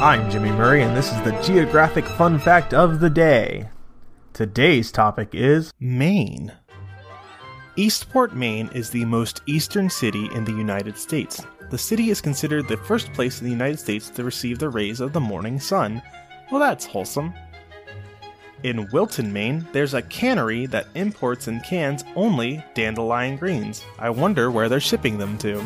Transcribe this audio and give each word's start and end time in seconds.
I'm 0.00 0.30
Jimmy 0.30 0.50
Murray, 0.52 0.82
and 0.82 0.96
this 0.96 1.12
is 1.12 1.20
the 1.24 1.38
Geographic 1.42 2.06
Fun 2.06 2.38
Fact 2.38 2.72
of 2.72 3.00
the 3.00 3.10
Day. 3.10 3.68
Today's 4.32 4.90
topic 4.90 5.34
is 5.34 5.74
Maine. 5.78 6.50
Eastport, 7.76 8.34
Maine 8.34 8.70
is 8.72 8.88
the 8.88 9.04
most 9.04 9.42
eastern 9.44 9.90
city 9.90 10.30
in 10.34 10.46
the 10.46 10.52
United 10.52 10.96
States. 10.96 11.44
The 11.68 11.76
city 11.76 12.08
is 12.08 12.22
considered 12.22 12.66
the 12.66 12.78
first 12.78 13.12
place 13.12 13.40
in 13.40 13.44
the 13.44 13.52
United 13.52 13.78
States 13.78 14.08
to 14.08 14.24
receive 14.24 14.58
the 14.58 14.70
rays 14.70 15.00
of 15.00 15.12
the 15.12 15.20
morning 15.20 15.60
sun. 15.60 16.00
Well, 16.50 16.60
that's 16.60 16.86
wholesome. 16.86 17.34
In 18.62 18.88
Wilton, 18.94 19.30
Maine, 19.30 19.68
there's 19.72 19.92
a 19.92 20.00
cannery 20.00 20.64
that 20.64 20.88
imports 20.94 21.46
and 21.46 21.62
cans 21.62 22.04
only 22.16 22.64
dandelion 22.72 23.36
greens. 23.36 23.84
I 23.98 24.08
wonder 24.08 24.50
where 24.50 24.70
they're 24.70 24.80
shipping 24.80 25.18
them 25.18 25.36
to. 25.38 25.62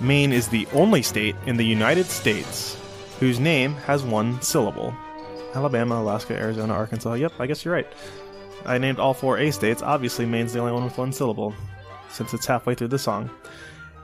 Maine 0.00 0.32
is 0.32 0.48
the 0.48 0.66
only 0.72 1.02
state 1.02 1.34
in 1.46 1.56
the 1.56 1.64
United 1.64 2.06
States 2.06 2.78
whose 3.18 3.40
name 3.40 3.74
has 3.74 4.02
one 4.02 4.40
syllable. 4.40 4.94
Alabama, 5.54 6.00
Alaska, 6.00 6.34
Arizona, 6.34 6.72
Arkansas. 6.72 7.14
Yep, 7.14 7.32
I 7.38 7.46
guess 7.46 7.64
you're 7.64 7.74
right. 7.74 7.92
I 8.64 8.78
named 8.78 8.98
all 8.98 9.14
four 9.14 9.38
A 9.38 9.50
states. 9.50 9.82
Obviously, 9.82 10.26
Maine's 10.26 10.52
the 10.52 10.60
only 10.60 10.72
one 10.72 10.84
with 10.84 10.98
one 10.98 11.12
syllable, 11.12 11.54
since 12.10 12.32
it's 12.32 12.46
halfway 12.46 12.74
through 12.74 12.88
the 12.88 12.98
song. 12.98 13.30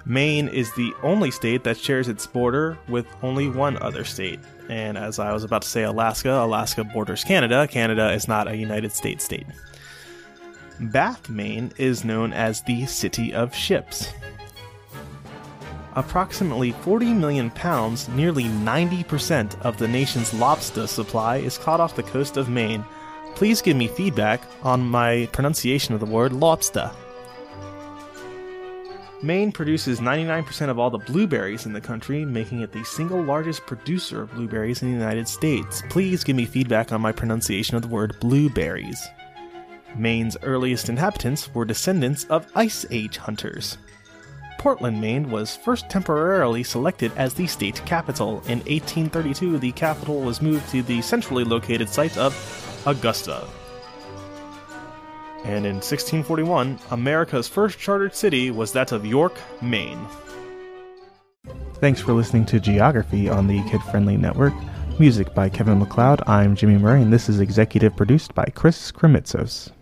Maine 0.07 0.49
is 0.49 0.73
the 0.75 0.93
only 1.03 1.31
state 1.31 1.65
that 1.65 1.79
shares 1.79 2.09
its 2.09 2.27
border 2.27 2.77
with 2.89 3.07
only 3.23 3.49
one 3.49 3.81
other 3.83 4.05
state. 4.05 4.41
And 4.69 4.99
as 4.99 5.19
I 5.19 5.33
was 5.33 5.45
about 5.45 5.63
to 5.63 5.69
say 5.69 5.85
Alaska, 5.85 6.31
Alaska 6.31 6.85
borders 6.85 7.25
Canada. 7.25 7.67
Canada 7.69 8.13
is 8.13 8.29
not 8.29 8.49
a 8.49 8.57
United 8.57 8.93
States 8.93 9.25
state. 9.25 9.47
Bath, 10.81 11.29
Maine 11.31 11.73
is 11.79 12.05
known 12.05 12.33
as 12.33 12.63
the 12.63 12.85
City 12.87 13.33
of 13.33 13.55
Ships. 13.55 14.09
Approximately 15.97 16.73
40 16.73 17.13
million 17.15 17.51
pounds, 17.51 18.09
nearly 18.09 18.45
90% 18.45 19.61
of 19.61 19.79
the 19.79 19.87
nation's 19.87 20.35
lobster 20.35 20.87
supply, 20.87 21.37
is 21.37 21.57
caught 21.57 21.81
off 21.81 21.95
the 21.95 22.03
coast 22.03 22.37
of 22.37 22.49
Maine. 22.49 22.85
Please 23.37 23.63
give 23.63 23.77
me 23.77 23.87
feedback 23.87 24.43
on 24.63 24.83
my 24.83 25.29
pronunciation 25.33 25.95
of 25.95 26.01
the 26.01 26.07
word 26.07 26.33
lobster. 26.33 26.91
Maine 29.23 29.53
produces 29.53 30.01
99% 30.01 30.69
of 30.69 30.79
all 30.79 30.91
the 30.91 30.99
blueberries 30.99 31.65
in 31.65 31.73
the 31.73 31.81
country, 31.81 32.25
making 32.25 32.61
it 32.61 32.73
the 32.73 32.85
single 32.85 33.23
largest 33.23 33.65
producer 33.65 34.23
of 34.23 34.33
blueberries 34.35 34.83
in 34.83 34.89
the 34.89 34.99
United 34.99 35.27
States. 35.27 35.83
Please 35.89 36.23
give 36.23 36.37
me 36.37 36.45
feedback 36.45 36.93
on 36.93 37.01
my 37.01 37.11
pronunciation 37.11 37.77
of 37.77 37.83
the 37.83 37.89
word 37.89 38.19
blueberries. 38.21 39.03
Maine's 39.97 40.37
earliest 40.43 40.89
inhabitants 40.89 41.55
were 41.55 41.65
descendants 41.65 42.25
of 42.25 42.51
Ice 42.55 42.85
Age 42.91 43.17
hunters. 43.17 43.79
Portland, 44.65 44.99
Maine 44.99 45.31
was 45.31 45.55
first 45.55 45.91
temporarily 45.91 46.63
selected 46.63 47.13
as 47.17 47.35
the 47.35 47.47
state 47.47 47.85
capital. 47.85 48.39
In 48.49 48.61
1832, 48.61 49.59
the 49.59 49.73
capital 49.73 50.23
was 50.23 50.41
moved 50.41 50.71
to 50.71 50.83
the 50.83 51.03
centrally 51.03 51.45
located 51.45 51.87
site 51.87 52.17
of 52.17 52.33
Augusta. 52.87 53.47
And 55.45 55.67
in 55.67 55.75
1641, 55.75 56.79
America's 56.93 57.47
first 57.47 57.79
chartered 57.79 58.15
city 58.15 58.51
was 58.51 58.73
that 58.73 58.93
of 58.93 59.05
York, 59.05 59.39
Maine. 59.61 60.07
Thanks 61.75 62.01
for 62.01 62.15
listening 62.15 62.47
to 62.47 62.59
Geography 62.59 63.29
on 63.29 63.47
the 63.47 63.63
Kid 63.65 63.83
Friendly 63.83 64.17
Network. 64.17 64.55
Music 64.99 65.35
by 65.35 65.51
Kevin 65.51 65.79
MacLeod. 65.79 66.23
I'm 66.27 66.57
Jimmy 66.57 66.79
Murray, 66.79 67.03
and 67.03 67.13
this 67.13 67.29
is 67.29 67.39
executive 67.39 67.95
produced 67.95 68.35
by 68.35 68.47
Chris 68.55 68.91
Kremitzos. 68.91 69.74